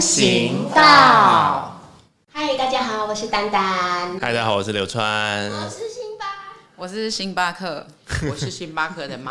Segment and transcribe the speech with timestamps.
[0.00, 1.78] 人行道。
[2.32, 4.18] 嗨，大家好，我是丹丹。
[4.18, 5.50] 嗨，大家好，我是刘川。
[5.50, 6.26] 我是辛巴。
[6.74, 7.86] 我是星巴克，
[8.30, 9.30] 我是星巴克的妈。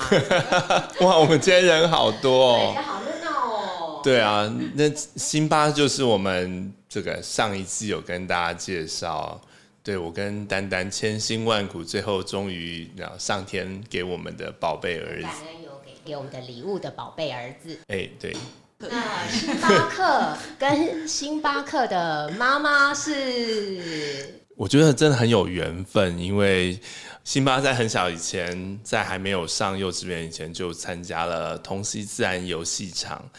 [1.01, 2.83] 哇，我们今天人好多对，哦。
[2.85, 4.01] 好热闹哦。
[4.03, 9.41] 对啊，那星巴就是我们这个上一次有跟大家介绍，
[9.81, 15.37] 对我跟丹丹千辛万苦，最后终于然后上天给我们的宝贝儿感子。
[15.47, 17.75] 恩有给给我们的礼物的宝贝儿子。
[17.87, 18.37] 哎，对，
[18.81, 26.79] 那星巴克跟星巴克的妈妈是我觉得真的很有缘分，因为
[27.25, 33.29] 辛巴在很小以前，在还没有上幼稚园以前，就参加了同溪自然游戏场。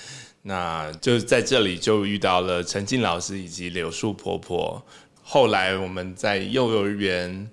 [0.43, 4.85] 那就在这里就遇到了陈静老师以及柳树婆婆。
[5.23, 7.51] 后来我们在幼儿园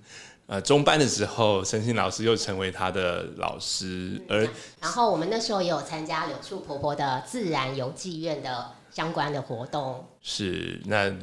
[0.48, 4.42] 呃中班的时候，陈信老师又成为他的老师，而
[4.82, 10.08] 然后我们那时候也有参加柳树婆婆的自然游记院的相关的活动。
[10.22, 11.14] 是那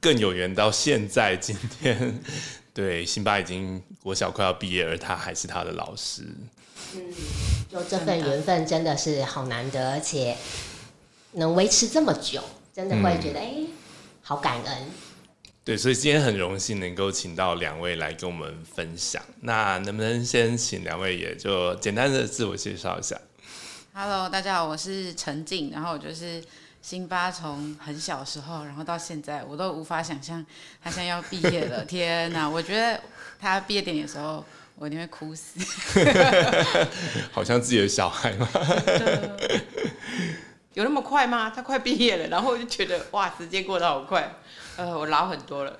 [0.00, 2.20] 更有缘到现在今天，
[2.72, 6.22] 对辛巴已经国小快要毕业，而他还是他的老师。
[7.70, 10.36] 就这份缘分真的是好难得，而且
[11.32, 12.42] 能维持这么久，
[12.72, 13.66] 真的会觉得哎、
[14.22, 14.90] 好感恩。
[15.64, 19.22] 对，所以今天很荣幸能够请到两位来跟我们分享。
[19.40, 23.18] 那能不能先请两位也就简单的自我介绍一下
[23.94, 26.44] ？Hello，大家好，我是陈静，然后我就是
[26.82, 30.44] 辛巴，从很小的时候，然后到现在，我都无法想象
[30.82, 31.82] 他现在要毕业了。
[31.88, 33.00] 天哪，我觉得
[33.40, 34.44] 他毕业典礼的时候，
[34.76, 35.58] 我一定会哭死。
[37.32, 38.46] 好像自己的小孩嘛。
[40.74, 41.48] 有那么快吗？
[41.48, 44.30] 他快毕业了，然后我就觉得哇，时间过得好快。
[44.76, 45.78] 呃，我老很多了。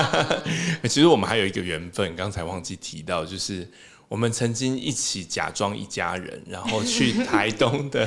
[0.84, 3.68] 其实我们还有一个缘分，刚才忘记提到，就是
[4.08, 8.06] 我们曾经一起假装一家人，然后去台东的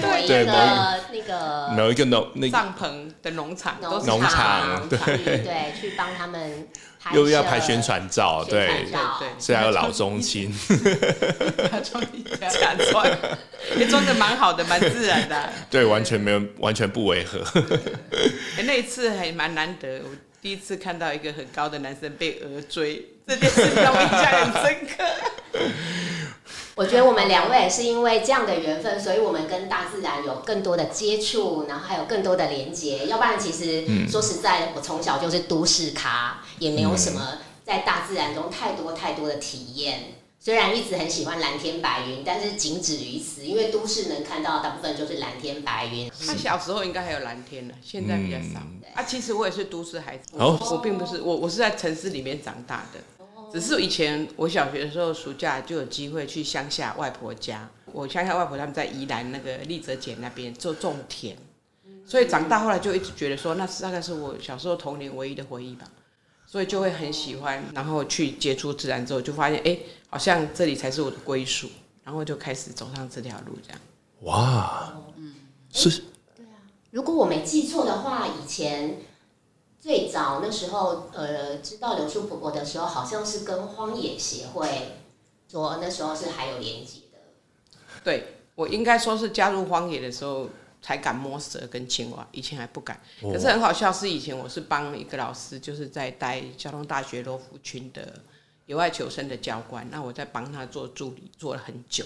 [0.00, 4.98] 对 对一个那个某一个农那个帐篷的农场农他场农场对。
[5.44, 6.66] 对，去帮他们
[6.98, 10.50] 拍又要拍宣传照，宣对对所以还有老中青。
[11.70, 13.06] 他装一家假装，
[13.78, 15.36] 也装的蛮好的，蛮自然的。
[15.36, 17.40] 啊、 对，完全没有，完全不违和。
[18.56, 20.08] 哎那一次还蛮难得，我
[20.40, 25.04] 第一次看到一个很高的男生被鹅追，这件事让我印象很深刻。
[26.76, 33.06] 我觉得我们两位是因为这样的缘分，所以我们跟大自然有更多的接触，然后还有更多的连接。
[33.06, 40.15] 要不然，其实、嗯说实在的，我从小就是都市咖，也没有什么在大自然中太多太多的体验。
[40.38, 46.08] 虽然一直很喜欢蓝天白云，但是仅止于此，因为都市能看到大部分就是蓝天白云。
[46.24, 48.60] 他小时候应该还有蓝天呢，现在比较少。
[48.60, 53.00] 嗯啊，其实我也是都市孩子，哦我并不是我，我是在城市里面长大的。
[53.52, 57.68] 只是以前我小学的时候，暑假就有机会去乡下外婆家。
[57.92, 61.36] 我乡下外婆他们在宜兰那个丽泽姐那边做种田，
[62.06, 65.86] 所以长大后来就一直觉得说，那是大概是我小时候童年唯一的回忆吧。
[66.48, 71.68] 所以就会很喜欢，然后去接触自然之后，就发现哎、诶好像这里才是我的归属，
[72.04, 73.80] 然后就开始走上这条路这样。
[74.22, 75.34] 哇，嗯
[75.72, 76.04] 是
[76.90, 79.02] 如果我没记错的话，以前
[79.78, 84.96] 最早那时候，呃，知道柳树婆婆的时候，好像是跟荒野协会
[85.50, 87.18] 说，那时候是还有连接的。
[88.02, 90.48] 对我应该说是加入荒野的时候
[90.80, 92.96] 才敢摸蛇跟青蛙，以前还不敢。
[93.20, 98.14] 哦可是很好笑，是以前我是帮一个老师，就是在带交通大学罗浮群的
[98.66, 102.04] 野外求生的教官，那我在帮他做助理，做了很久。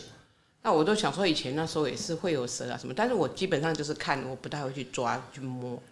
[0.63, 5.83] 那我都想说，以前那时候也是会有蛇啊什么，但是我基本上就是看，我不太会去抓去摸。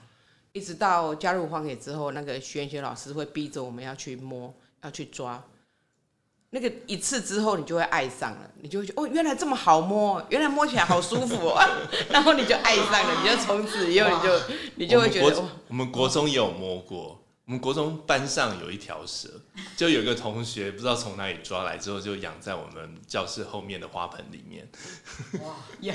[0.52, 4.52] 一直到加入荒野之后，那个徐元学老师会逼着我们要去摸，
[4.82, 5.42] 要去抓。
[6.50, 11.62] 那个一次之后，你就会爱上了，你就会觉得哦，原来这么好摸，原来摸起来好舒服哦，
[12.10, 14.40] 然后你就爱上了，你就从此以后你就
[14.76, 19.40] 你就会觉得哇，我们国中也有摸过，我们国中班上有一条蛇，
[19.74, 24.68] 就有一个同学不知道从哪里抓来之后，就养在我们教室后面的花盆里面。
[25.40, 25.90] 哇 因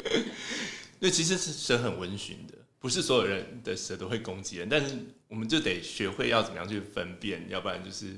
[1.01, 4.97] 为其实是蛇很温驯的，不是所有人的蛇都会攻击人，但是
[5.27, 8.17] 我们就得学会要怎么样去分辨，要不然就是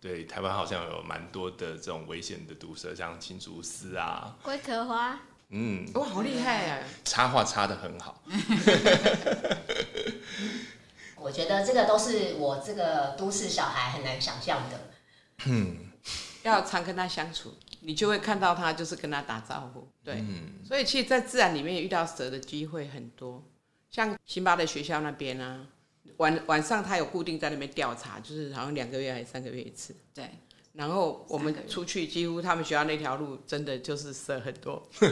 [0.00, 6.86] 对台湾好像有蛮多的这种危险的毒蛇，像青竹丝啊，龟壳花，嗯，哇，好厉害啊！
[7.04, 8.22] 插画插的很好。
[11.28, 14.80] 我觉得这个都是我这个都市小孩很难想象的。
[15.44, 15.76] 嗯
[16.42, 23.44] 要常跟他相处，你就会看到他就是跟他打招呼，对，嗯，所以其实，在自然里面遇到蛇的机会很多，
[23.90, 25.66] 像辛巴的学校那边啊，
[26.16, 29.94] 晚晚上他有固定在那边调查，就是好像两个月还是三个月一次。
[30.14, 30.30] 对，
[30.72, 35.10] 然后我们出去，几乎他们学校那条路真的就是蛇很多， 对。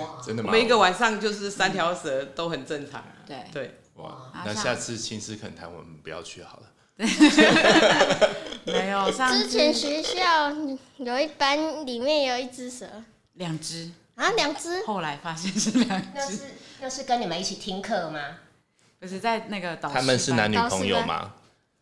[0.00, 0.48] 哇，真的吗？
[0.48, 3.16] 我们一个晚上就是三条蛇都很正常啊。
[3.26, 6.70] 对，对，哇，那下次青师恳谈我们不要去好了。
[8.66, 10.52] 没有上之前学校
[10.98, 12.86] 有一班里面有一只蛇
[13.34, 16.38] 两只，啊，两只后来发现是两只，那是
[16.80, 18.20] 那是跟你们一起听课吗？
[19.00, 21.32] 不是在那个导师他们是男女朋友吗？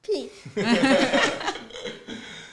[0.00, 0.30] 屁，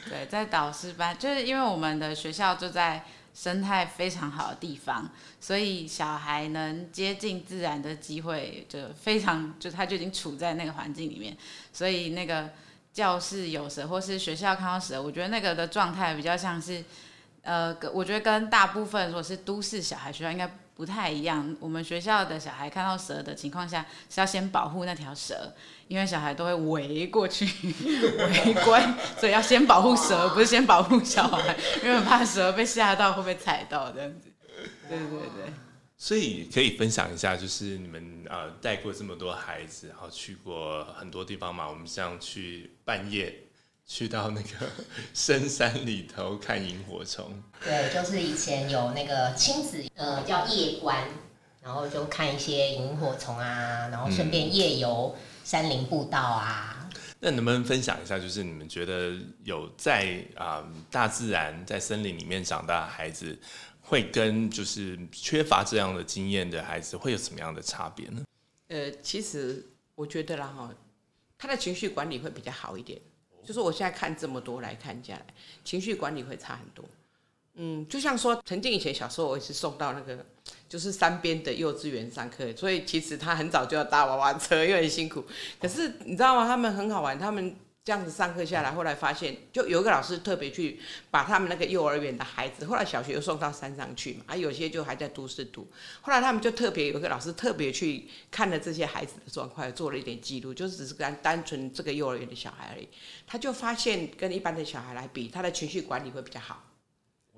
[0.09, 3.03] 对，在导师班，就是因为我们的学校就在
[3.41, 5.09] 生态非常好的地方，
[5.39, 11.37] 所以小孩能接近自然的机会就非常，就他就已经处在那个环境里面，
[11.71, 12.49] 所以那个
[12.91, 16.83] 教室有蛇，或是学校看到蛇，我觉得那个的状态比较像是，
[17.43, 20.45] 呃，我觉得跟大部分如果是都市小孩学校应该
[20.79, 21.53] 不太一样。
[21.59, 25.53] 我们学校的小孩看到蛇的情况下是要先保护那条蛇，
[25.89, 27.43] 因为小孩都会围过去
[27.75, 31.53] 围观，所以要先保护蛇，不是先保护小孩，
[31.83, 34.31] 因为怕蛇被吓到会被踩到这样子。
[34.87, 35.53] 对对对，
[35.97, 41.67] 所以可以分享一下，就是你们呃带过这么多孩子，然后去过很多地方嘛。
[41.67, 43.37] 我们像去半夜
[43.89, 44.69] 去到那个
[45.15, 47.25] 深山里头看萤火虫，
[47.65, 51.09] 对，就是以前有那个亲子呃叫夜观，
[51.59, 56.87] 然后就看一些萤火虫啊，然后顺便夜游山林步道啊。
[57.19, 63.37] 那能不能分享一下，就是你们觉得有在啊、大自然在森林里面长大的孩子，
[63.81, 68.23] 会跟就是缺乏这样的经验的孩子会有什么样的差别呢？
[68.67, 69.65] 呃，其实
[69.95, 70.71] 我觉得啦哈，
[71.39, 73.01] 他的情绪管理会比较好一点。
[73.43, 75.25] 就是我现在看这么多来看下来，
[75.63, 76.85] 情绪管理会差很多。
[77.61, 80.25] 嗯，就像说，曾经以前小时候我也是送到那个
[80.69, 85.25] 就是山边的幼稚园上课，所以其实他很早就要搭娃娃车，又很辛苦。
[85.59, 86.47] 可是你知道吗？
[86.47, 87.53] 他们很好玩，他们
[87.85, 90.79] 这样子上课下来，后来发现，就有一个老师特别去
[91.09, 95.67] 把他们那个幼儿园的孩子，后来小学又送到山上去嘛，啊，有些就还在都市读。
[96.01, 102.87] 后来他们就特别有一个老师特别去看了这些孩子的状况，做了一点记录，就只是单单纯这个幼儿园的小孩而已。
[103.25, 106.63] 他就发现跟一般的小孩来比，他的情绪管理会比较好。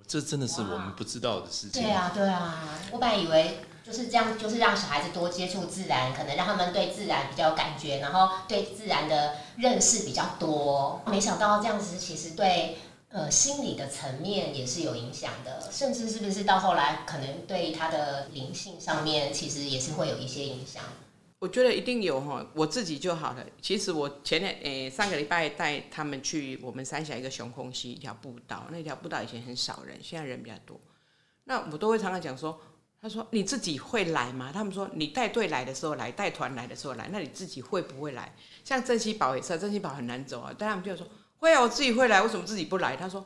[0.07, 1.81] 这真的是我们不知道的事情。
[1.81, 11.01] 对啊，对啊，我本来以为就是这样，就是让小孩子多接触自然，可能让他们对自然比较有感觉，然后对自然的认识比较多。
[11.07, 12.77] 没想到这样子其实对
[13.09, 20.83] 呃心理的层面也是有影响的，甚至是不是到后来可能对他的灵性上面其实也是会有一些影响。
[21.39, 23.43] 我觉得一定有哈，我自己就好了。
[23.59, 30.79] 其实我前两诶、上个礼拜带他们去我们三峡一个熊空溪一条步道，那条步道以前很少人，现在人比较多。
[31.45, 32.61] 那我都会常常讲说，
[33.01, 34.51] 他说你自己会来吗？
[34.53, 38.33] 他们说你带队来的时候来，带团来的时候来，那你自己会不会来？
[38.63, 41.07] 像珍稀宝也是，珍稀宝很难走啊，但他们就说
[41.37, 42.95] 会啊，我自己会来，为什么自己不来？
[42.95, 43.25] 他说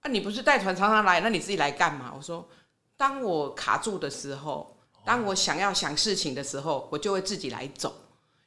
[0.00, 2.12] 啊，你不是带团常常来，那你自己来干嘛？
[2.16, 2.48] 我说，
[2.96, 4.70] 当我卡住的时候。
[5.06, 7.94] 当我想要想事情的时候，我就会自己来走。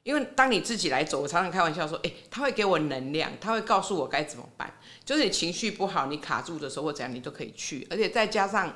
[0.01, 4.73] 因为当你自己来走，我常常开玩笑说，哎、他会给我能量，他会告诉我该怎么办。
[5.05, 7.85] 就是你情绪不好，你卡住的时候或怎样，你都可以去。
[7.91, 8.75] 而且再加上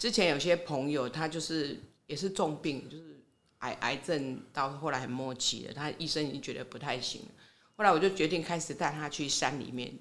[0.00, 3.22] 之前有些朋友，他就是也是重病，就是
[3.58, 7.28] 癌癌症到后来很末期了，他医生已经觉得不太行了。
[7.76, 9.92] 后来我就决定开始带他去山里面，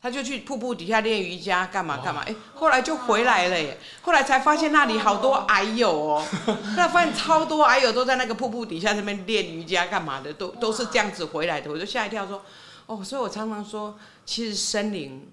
[0.00, 3.76] 他就去瀑布底下练瑜伽，干嘛干嘛，哎、后来就回来了耶。
[4.02, 12.40] 后来才发现那里好多矮友哦，后来发现超多矮友都在那个瀑布底下那边练瑜伽干嘛的，都都是这样子回来的，我就吓一跳说，
[12.86, 15.28] 哦，所以我常常说，其实森林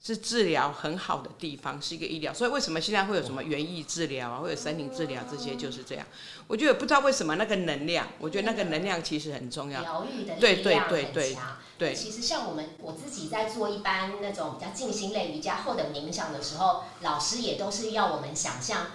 [0.00, 2.32] 是治疗很好的地方，是一个医疗。
[2.32, 6.06] 所以为什么现在会有什么园艺治疗啊，会有森林治疗这些，就是这样。
[6.46, 9.80] 我觉得不知道为什么那个能量，我觉得那个能量其实很重要。
[9.80, 11.56] 疗愈的对对力量对对很强。
[11.78, 18.86] 对其实像我们我自己在做一般那种比较静心类瑜伽后的冥想的时候，老师也都是要我们想象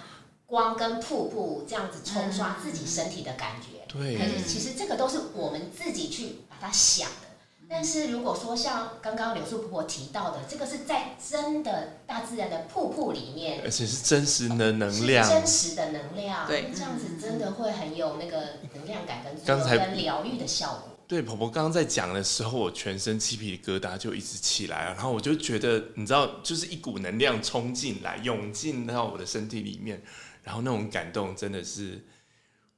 [0.46, 3.86] 光跟瀑布这样子冲刷自己身体的感觉。
[3.88, 7.23] 对可是其实这个都是我们自己去把它想的。
[7.68, 15.28] 但是如果说像刚刚柳树婆婆提到的，这个是在真的大自然的瀑布里面，而且是真实的能量。
[15.28, 18.36] 真实的能量，对这样子真的会很有那个
[18.74, 20.90] 能量感跟刚才跟疗愈的效果。
[21.06, 30.02] 对，婆婆刚刚在讲的时候，我全身鸡皮疙瘩就一直起来了，然后我就觉得，你知道，就是一股能量冲进来，涌进到我的身体里面，
[30.42, 32.02] 然后那种感动真的是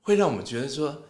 [0.03, 1.03] 会让我们觉得说，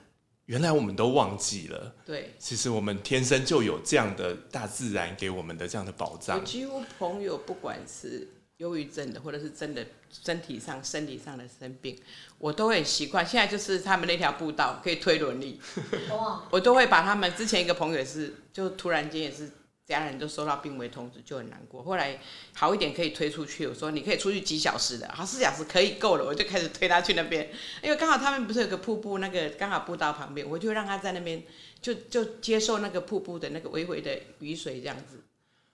[0.46, 6.44] 原来我们都忘记了，对，其实我们天生就有这样的大自然给我们的这样的宝我藏。
[6.44, 11.98] 几乎朋友不管是忧郁症的，或者是真的身体上、身体上的生病，
[12.38, 13.26] 我都会很习惯。
[13.26, 15.60] 现在就是他们那条步道可以推轮椅，
[16.50, 19.50] 我都会把他们之前一个朋友也是，就突然间也是
[19.86, 21.80] 家人都收到病危通知，就很难过。
[21.82, 22.18] 后来
[22.54, 27.48] 好一点可以推出去，我说你可以出去几小时的，好四小时可以够了，我就开始推他去那边，
[27.82, 31.40] 因为刚好他们不是有个瀑布，那个刚好步道旁边，我就让他在那边
[31.80, 35.22] 就就接受那个瀑布的那个微微的雨水这样子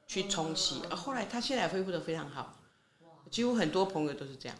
[0.06, 0.82] 去冲洗。
[0.90, 2.60] 后来他现在恢复的非常好，
[3.30, 4.58] 几乎很多朋友都是这样。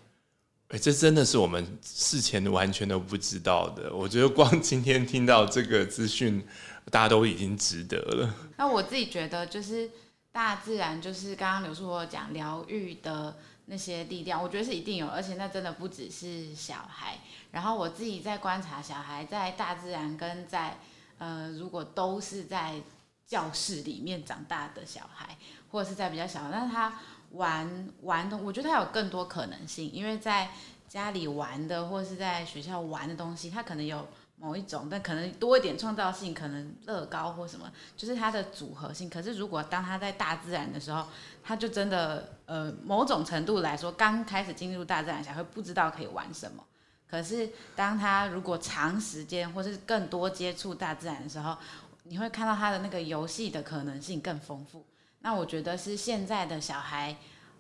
[0.68, 3.94] 哎，这真的是我们事前完全都不知道的。
[3.94, 6.42] 我觉得光今天听到这个资讯，
[6.90, 8.34] 大家都已经值得了。
[8.56, 9.90] 那我自己觉得，就是
[10.30, 13.36] 大自然，就是刚刚刘叔我讲疗愈的
[13.66, 17.18] 那些力量，我觉得是一定有，而且那真的不只是小孩。
[17.50, 20.78] 然后我自己在观察小孩在大自然跟在
[21.18, 22.80] 呃，如果都是在
[23.26, 25.36] 教室里面长大的小孩，
[25.70, 26.92] 或者是在比较小，但是他。
[27.32, 30.50] 玩玩的，我觉得他有更多可能性，因为在
[30.86, 34.06] 家里玩的，或是在学校玩的东西，他可能有
[34.42, 39.08] 某一种，但可能多一点创造性，可能乐高或什么，就是它的组合性。
[39.08, 41.06] 可是如果当他在大自然的时候，
[41.44, 46.64] 他就真的呃某种程度来说，刚开始进入大自然才会不知道可以玩什么。
[47.08, 51.56] 可是当他如果长时间或是更多接触大自然的时候，
[52.02, 54.84] 你会看到他的那个游戏的可能性更丰富。
[55.20, 57.16] 那我觉得是现在的小孩，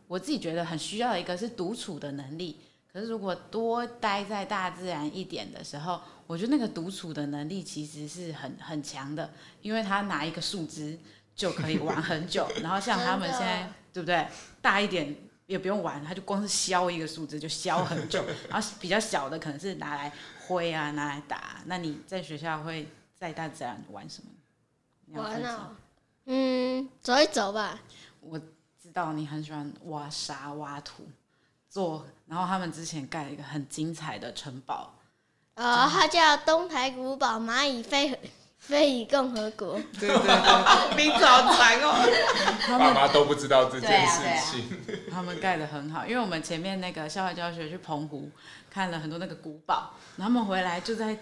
[0.08, 2.60] 我自己觉得很需要一个是独处的能力。
[2.92, 10.98] 可是如果多待在大自然一点的时候，我觉得那个独处的能力其实是很很强的，因为他拿一个树枝
[11.34, 12.48] 就可以玩很久。
[12.62, 14.26] 然后像他们 现在， 对不对？
[14.60, 15.14] 大一点
[15.46, 18.24] 也不用玩，他就光是削一个树枝就削很久。
[18.48, 20.12] 然后比较小的可能是拿来
[20.46, 21.60] 挥啊，拿来打。
[21.66, 25.20] 那你在学校会在大自然玩什么？
[25.20, 25.76] 玩啊。
[26.24, 27.80] 嗯，走一走吧。
[28.20, 28.38] 我
[28.80, 31.08] 知道你很喜欢挖沙挖土，
[31.68, 32.06] 做。
[32.26, 34.94] 然后他们之前盖了一个很精彩的城堡，
[35.54, 38.18] 呃，它叫东台古堡蚂蚁飞
[38.58, 39.78] 飞蚁共和国。
[39.98, 42.78] 对对对，名字好长哦。
[42.78, 44.78] 爸妈都不知道这件事情。
[45.10, 48.30] 他们盖的很好，因为我们前面那个校外教学去澎湖
[48.70, 51.18] 看了很多那个古堡，然后他们回来就在。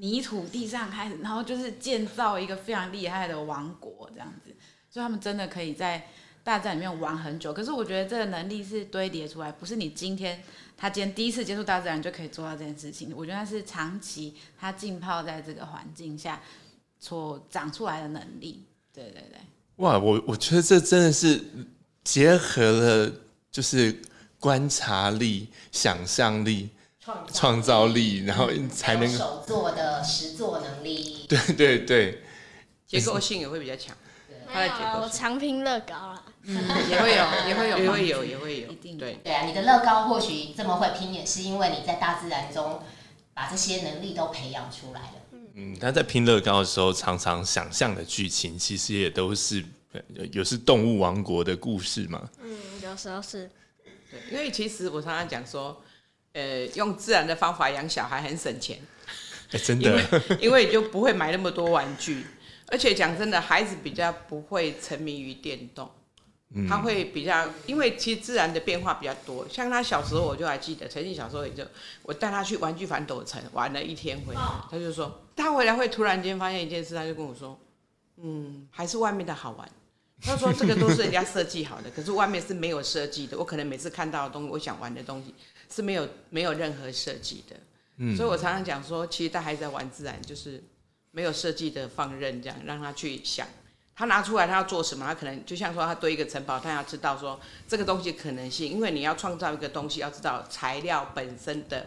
[0.00, 4.56] 泥土地上开始，然后就是建造一个非常厉害的王国这样子，
[4.88, 6.06] 所以他们真的可以在
[6.42, 7.52] 大自然里面玩很久。
[7.52, 10.42] 可是我觉得这个能力是堆叠出来，不是你今天
[10.76, 13.12] 他今天第一次接触大自然就可以做到这件事情。
[13.16, 16.40] 我觉得是长期他浸泡在这个环境下
[16.98, 18.64] 所长出来的能力。
[18.92, 19.38] 对对对，
[19.76, 21.40] 哇，我我觉得这真的是
[22.04, 23.12] 结合了
[23.50, 24.00] 就是
[24.38, 26.70] 观察力、想象力。
[27.32, 31.24] 创造力，然后才能手做的实作能力。
[31.26, 32.22] 对对对，
[32.86, 33.96] 结构性也会比较强。
[34.46, 36.14] 还有长拼乐高
[36.54, 39.18] 啦， 也会有，也会有，也会有，也会有，一定对。
[39.22, 42.82] 对啊，你的乐高或许这么会拼，也是因为你在大自然中
[43.34, 45.40] 把这些能力都培养出来了。
[45.54, 49.64] 嗯，他在拼乐高的时候，常常想象的剧情，其实也都是
[50.32, 52.28] 有是动物王国的故事嘛。
[52.42, 53.50] 嗯，有时候是。
[54.10, 55.82] 对，因为其实我常常讲说。
[56.34, 58.78] 呃，用自然的方法养小孩很省钱，
[59.64, 59.98] 真的，
[60.40, 62.24] 因为就不会买那么多玩具，
[62.66, 65.90] 而且讲真的，孩子比较不会沉迷于电动，
[66.68, 69.46] 他会比较，因为其实自然的变化比较多。
[69.48, 71.64] 像他小时候，我就还记得，曾经小时候也就
[72.02, 74.40] 我带他去玩具反斗城玩了一天回来，
[74.70, 77.58] 他就说他回来会突然间发现一件事，他就跟我说，
[78.16, 79.68] 嗯，还是外面的好玩。
[80.20, 83.38] 他说这个都是人家设计好的， 可是外面是没有设计的。
[83.38, 85.34] 我可能每次看到的东西，我想玩的东西。
[85.70, 87.54] 是没有没有任何设计的，
[87.98, 90.64] 嗯，所以我常常讲说，其实带孩子在玩自然，就是
[91.10, 93.46] 没有设计的放任，这样让他去想，
[93.98, 101.84] 他拿出来他要做什么，他可能就像说他堆一个城堡，他要知道说这个东西可能性，因为你要创造一个东西，要知道材料本身的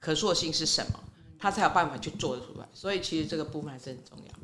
[0.00, 0.98] 可塑性是什么，
[1.38, 2.66] 他才有办法去做出来。
[2.72, 4.34] 所以其实这个部分还是很重要。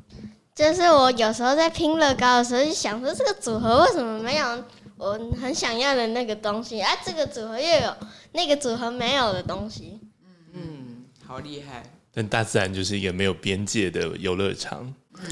[0.53, 4.63] 就是我有时候在拼乐高的时候，就想说这个组合为什么没有？
[4.95, 7.97] 我很想要的那个东西，啊，这个组合又有
[8.33, 9.99] 那个组合没有的东西。
[10.53, 11.83] 嗯，好厉害。
[12.13, 14.93] 但大自然就是一个没有边界的游乐场。
[15.15, 15.25] 嗯，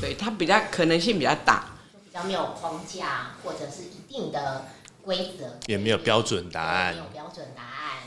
[0.00, 1.66] 对，它比较可能性比较大，
[2.04, 4.66] 比较没有框架或者是一定的
[5.02, 6.94] 规则，也没有标准答案。
[6.94, 8.02] 没有标准答案。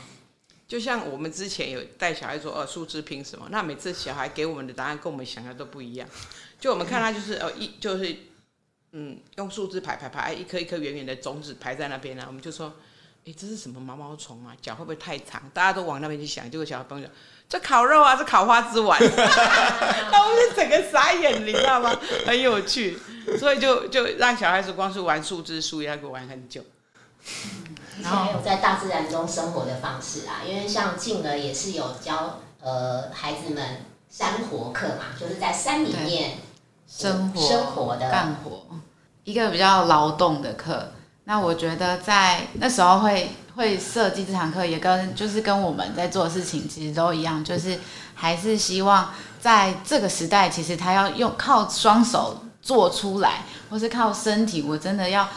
[0.66, 3.46] 就像我们之前有带小孩说，哦，树枝拼什么？
[3.50, 6.08] 那每次小孩给我们的答案跟我们想的都不一样。
[6.60, 8.16] 就我们看他就是，哦，一就是。
[8.92, 12.24] 嗯，用树枝排排排，一颗一颗圆圆的种子排在那边呢。
[12.26, 12.72] 我们就说，
[13.26, 14.56] 哎，这是什么毛毛虫啊？
[14.62, 15.42] 脚会不会太长？
[15.52, 16.50] 大家都往那边去想。
[16.50, 17.06] 结果小孩朋友，
[17.48, 21.98] 这烤肉啊，这烤花枝丸， 那我们整个傻眼，你知道吗？
[22.26, 22.98] 很有趣，
[23.38, 26.62] 所以就就让小孩子光是玩树枝、树叶，可以玩很久。
[28.02, 36.38] 然后还有在大自然中生活的方式啊，因为像静儿也是有教呃孩子们山活课嘛，就是在山里面。
[36.90, 38.62] 生活、生活的干活，
[39.24, 40.90] 一个比较劳动的课。
[41.24, 43.28] 那我觉得在那时候会
[43.58, 47.76] 会设计这堂课，也跟就是跟我们在做事情其实都一样，就是
[48.14, 55.28] 还是希望在这个时代，其实他要用靠双手做出来，或是靠身体，我真的要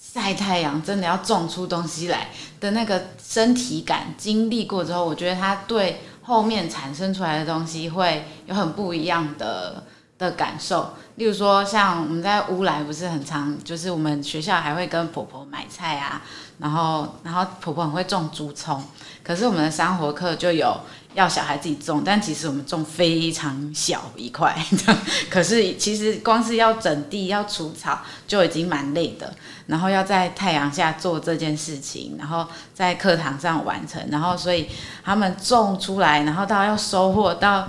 [0.00, 2.28] 晒太阳，真的要种出东西来
[2.60, 9.82] 的那个身体感，经历过之后，我觉得他对后面产生出来的东西会有很不一样的
[10.16, 10.94] 的感受。
[11.16, 16.22] 例如说，像我们在乌来不是很常，就是我们学校还会跟婆婆买菜啊，
[16.58, 18.82] 然后然后婆婆很会种竹葱，
[19.22, 20.80] 可是我们的生活课就有
[21.14, 24.56] 要小孩自己种，但其实我们种非常小一块，
[25.28, 29.34] 可是其实光是要整地要除草就已经蛮累的，
[29.66, 34.68] 然后要在太阳下做这件事情，然后在课堂上完成，然后所以
[35.04, 37.66] 他们种出来，然后到要收获到。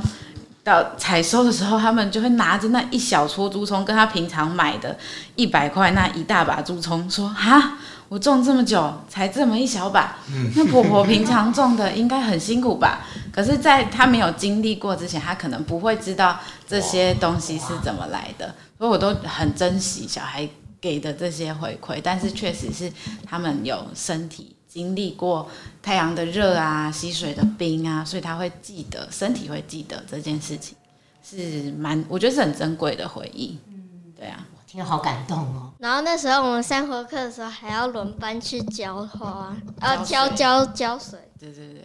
[0.64, 4.98] 到采收的时候，他们就会拿着那一小撮猪葱，跟他平常买的
[5.36, 7.74] 一百块那一大把猪葱说：“哈，
[8.08, 10.18] 我种这么久才这么一小把，
[10.56, 13.06] 那婆婆平常种的应该很辛苦吧？
[13.32, 18.54] 可是，在她没有经历过之前，她可能不会知道这些东西是怎么来的。
[18.78, 20.48] 所以，我都很珍惜小孩
[20.80, 22.92] 给的这些回馈，但是确实是
[23.26, 25.50] 他们有身体。”经历过
[25.82, 30.76] 太阳的热啊，溪水的冰啊，所以他会记得，身体会记得这件事情，
[31.24, 33.58] 是蛮，我觉得是很珍贵的回忆。
[33.70, 35.74] 嗯，对啊，我听了好感动哦。
[35.80, 41.20] 然后那时候我们三活课的时候还要轮班去浇花，啊，浇浇浇水。
[41.40, 41.84] 对对对。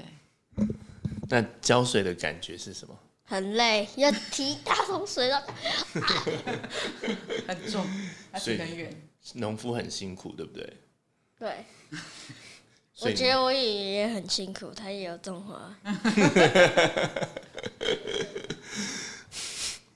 [1.28, 2.94] 那浇水的感觉是什么？
[3.24, 5.40] 很累，要提大桶水了，
[7.46, 7.86] 很重，
[8.34, 8.92] 水很远。
[9.34, 10.76] 农夫很辛苦，对不对？
[11.38, 11.64] 对。
[13.02, 15.72] 我觉得我爷爷也很辛苦，他也有种花。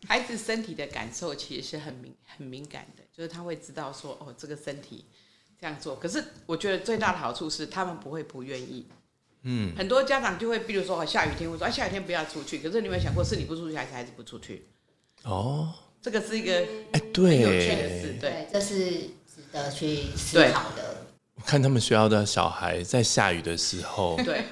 [0.07, 5.05] 孩子身体的感受其实是很敏很敏感的，就是他会知道说哦，这个身体
[5.61, 5.97] 这样做。
[5.97, 8.87] 可是我觉得最大的好处是他们不会不愿意。
[9.43, 12.59] 嗯，很多家长就会，比如说哦，下雨天会说，哎，下雨天不要出去。
[12.59, 14.67] 可是你有没有想过，是你不出去，还是孩子不出去？
[15.25, 18.91] 哦，这个是一个哎，对，有趣的事，对，这是
[19.27, 21.07] 值得去思考的。
[21.45, 24.45] 看他们学校的小孩在下雨的时候，对，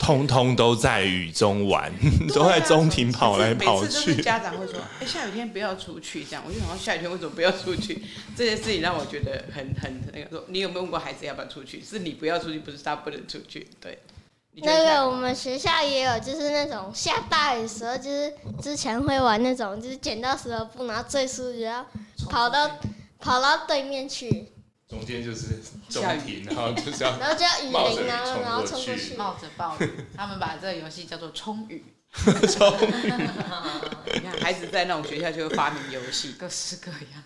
[0.00, 1.92] 通通都在雨中玩，
[2.32, 4.16] 都在中庭跑来跑去。
[4.22, 8.02] 家长会说：“哎，下雨天不要出去。”这样，我就想，下雨天为什么不要出去？
[8.34, 10.30] 这件事情让我觉得很很那个。
[10.30, 11.84] 说，你有没有问过孩子要不要出去？
[11.84, 13.68] 是你不要出去，不是他不能出去。
[13.78, 13.98] 对。
[14.62, 21.86] 那个我们学校也有，就是那种下大雨时候，就是之前会玩那种，就是捡到石头布，然后最速就要
[22.30, 22.78] 跑到
[23.20, 24.46] 跑到对面去。
[24.90, 29.88] 中间就是中庭，然后就是要， 然后就要雨淋啊，然后冲过去，冒着暴雨。
[30.16, 31.84] 他们把这个游戏叫做冲雨。
[32.12, 32.90] 冲雨。
[34.12, 37.22] 你看，孩子在那种学校就会发明游戏，各式各样。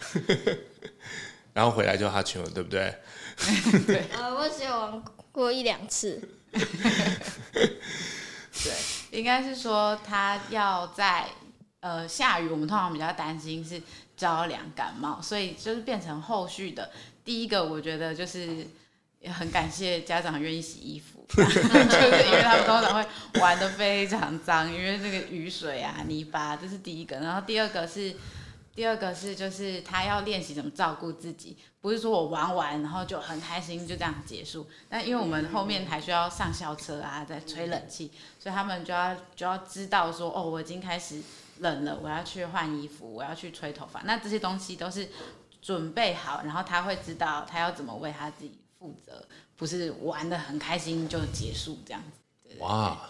[1.55, 2.94] 然后回来就哈球了，对不对？
[3.87, 4.05] 对。
[4.12, 6.20] 呃，我只有玩过一两次。
[6.53, 6.61] 对，
[9.18, 11.31] 应该是说他要在
[11.81, 13.81] 呃下雨，我们通常比较担心是
[14.16, 16.90] 着凉感冒，所以就是变成后续的。
[17.24, 18.66] 第一个，我觉得就是
[19.20, 27.16] 也很感谢家长愿意洗衣服， 就是因为他们通常会玩的非常脏，因为那个雨水啊、泥巴，这是第一个。
[27.16, 28.14] 然后第二个是，
[28.74, 34.66] 第二个是就是他要练习怎么照顾自己，不是说我玩完然后就很开心就这样结束。
[34.90, 41.22] 但因为我们后面还需要上校车啊，在吹冷气，所以他们就要就要知道说，哦，我已经开始
[41.60, 44.02] 冷了，我要去换衣服，我要去吹头发。
[44.04, 45.08] 那这些东西都是。
[45.64, 52.59] 准备好，然后他会知道他要怎么为他自己负责，不是玩的很开心就结束这样子。
[52.59, 53.09] 哇，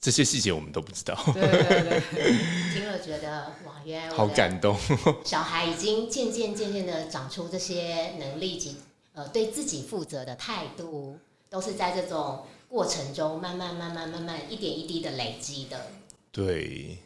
[0.00, 1.14] 这些细节我们都不知道。
[1.32, 4.76] 对对对，听了觉得哇，原来好感动。
[5.24, 8.78] 小孩已经渐渐渐渐的长出这些能力及
[9.12, 11.16] 呃对自己负责的态度，
[11.48, 15.86] 都是在这种过程中慢慢慢慢慢慢一点一滴的累积的。
[16.32, 16.98] 对。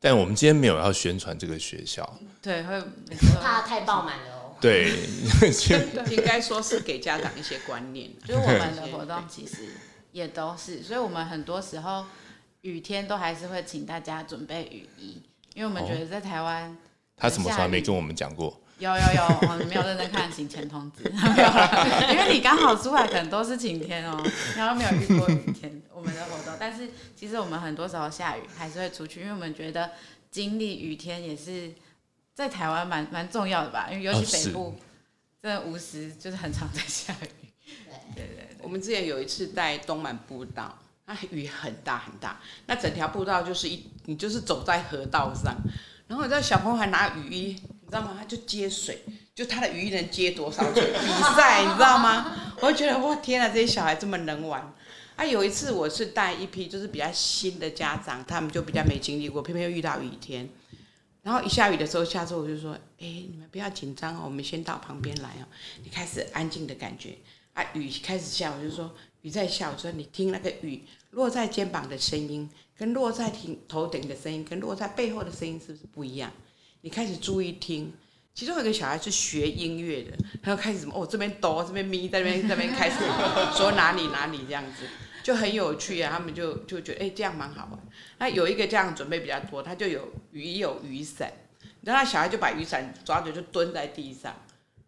[0.00, 2.80] 但我们今天没有要宣传这个学校，对，会
[3.40, 4.56] 怕太爆满了哦。
[4.60, 4.92] 对，
[6.10, 9.68] 应该说是给家长一些观念，就是我们的活动其实
[10.12, 12.04] 也都是，所以我们很多时候
[12.60, 15.20] 雨天都还是会请大家准备雨衣，
[15.54, 16.76] 因为我们觉得在台湾，
[17.16, 18.60] 他什么时候没跟我们讲过？
[18.78, 24.22] 有有有，我们没有认真看行前通知， 没有了，因为你刚好出来可能都是晴天哦，
[24.54, 26.54] 然后没有遇过雨天，我们的活动。
[26.60, 29.92] 但是其实我们很多时候下雨还是会出去，因为我们觉得
[30.30, 31.72] 经历雨天也是
[32.34, 34.74] 在台湾蛮蛮重要的吧，因为尤其北部
[35.42, 37.28] 真的无时就是很常在下雨。
[38.14, 45.56] 对对对，我们之前有一次在东满步道，那雨很大很大，那整条步道就是一你就是走在河道上，
[46.06, 47.56] 然后你知道小朋友还拿雨衣。
[47.86, 48.16] 你知道吗？
[48.18, 52.54] 他就接水，就他的鱼能接多少球 比赛，你知道吗？
[52.60, 54.74] 我就觉得哇天啊，这些小孩这么能玩。
[55.14, 60.48] 啊，有一次我是带一批就是比较新的家长，他们就比较没经历过，偏偏又遇到雨天，
[61.22, 65.46] 然后一下雨的时候，下次我就说，哎，你们不要紧张哦，我们先到旁边来哦，
[65.84, 67.16] 你开始安静的感觉。
[67.54, 76.30] 啊，雨开始下，我就说雨在下，我说你听那个雨落在肩膀的声音，跟落在顶头顶的声音，跟落在背后的声音是不是不一样？
[76.80, 77.92] 你开始注意听。
[78.34, 80.12] 其中有一个小孩是学音乐的，
[80.42, 82.96] 他就开始什么哦，这边哆，这边咪，在那边那边开始
[83.56, 84.86] 说哪里哪里这样子，
[85.22, 86.12] 就很有趣啊。
[86.12, 87.80] 他们就就觉得哎，这样蛮好玩。
[88.18, 91.32] 那有一个这样准备比较多，他就有雨有雨伞，
[91.80, 94.34] 然后小孩就把雨伞抓着就蹲在地上，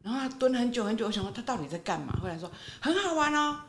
[0.03, 2.13] 然后他蹲很久很久，我想说他到底在干嘛？
[2.21, 3.61] 后来说很好玩哦，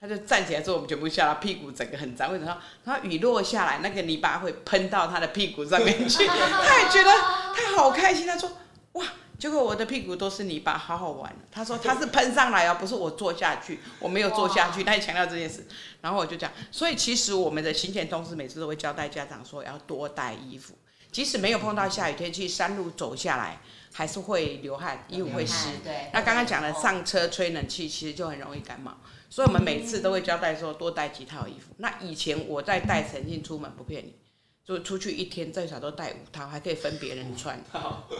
[0.00, 2.32] 他就站起来之后，我们全部下他，屁股整个很脏。
[2.32, 2.56] 为什么？
[2.84, 7.10] 然后雨落下来，那个泥巴会喷到他的屁股上面去， 他也觉得
[7.54, 8.26] 他好开心。
[8.26, 8.50] 他说。
[8.94, 9.06] 哇！
[9.38, 11.32] 结果我的屁股都是泥巴，好好玩。
[11.50, 14.82] 他说他是喷上来哦，不是我坐下去，我没有坐下去。
[14.82, 15.64] 他也强调这件事，
[16.00, 20.74] 然后我就讲，所以其实我们的行前通知每次都会交代家长说要多带衣服，
[21.12, 23.60] 即使没有碰到下雨天去山路走下来，
[23.92, 25.68] 还是会流汗，衣服会湿。
[25.84, 26.10] 对。
[26.12, 28.98] 那刚刚讲了上车吹冷气，其实就很容易感冒，
[29.30, 31.72] 所以我们每次都会交代说多带几套衣服。
[31.78, 34.14] 那以前我在带陈信出门，不骗你，
[34.62, 37.58] 就出去一天最少都带五套，还可以分别人穿。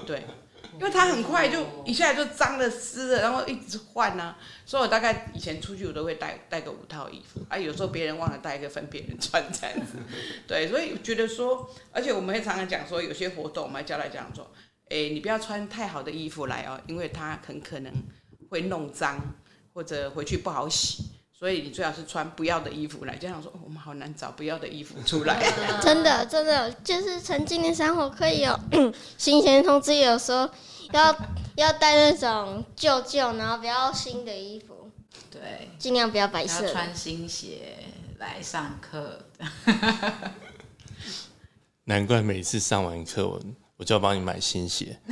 [0.07, 0.23] 对。
[0.79, 9.97] 因为它很快就一下就脏了湿了，然后一直换呐，所以我大概以前出去我都会带带个五套衣服，啊，有时候别人忘了带一个分别人穿这样子，
[10.47, 14.49] 对，所以觉得说，而且我们会常常讲说，有些活动我们交代讲说，
[14.91, 17.93] 哎，你不要穿太好的衣服来哦，因为它很可能
[18.51, 19.19] 会弄脏
[19.73, 21.05] 或者回去不好洗。
[21.33, 23.17] 所以你最好是穿不要的衣服来。
[23.17, 25.43] 家长说，我们好难找不要的衣服出来。
[25.81, 28.61] 真的，真的，就是曾经的生活可以有
[29.17, 30.51] 新鲜通知，有时候
[30.93, 31.17] 要
[31.55, 34.91] 要带那种旧旧，然后不要新的衣服。
[35.31, 36.71] 对，尽量不要白色。
[36.71, 37.79] 穿新鞋
[38.19, 39.25] 来上课。
[41.85, 43.41] 难怪每次上完课，我
[43.79, 45.01] 我就要帮你买新鞋。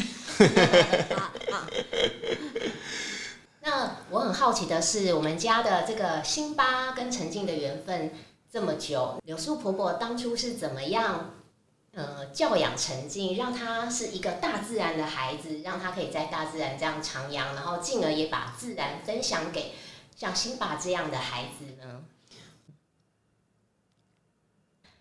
[3.60, 8.12] 那我很好奇的是，我们家的这个辛巴跟陈静的缘分
[8.52, 11.30] 这么久，柳树婆婆当初是怎么样，
[11.94, 19.72] 呃，教养陈静，让他是一个大自然的孩子，让他可以在大自然这样徜徉，然后进而也把自然分享给
[20.14, 22.02] 像辛巴这样的孩子呢？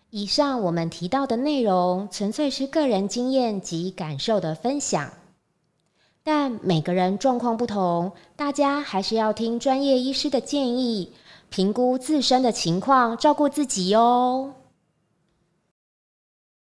[0.08, 5.12] 以上我们提到的内容，纯粹是个人经验及感受的分享。
[6.30, 11.10] 但每个人状况不同，大家还是要听专业医师的建议，
[11.48, 14.52] 评估自身的情况，照顾自己哦。